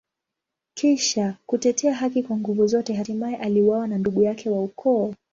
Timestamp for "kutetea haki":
1.45-2.23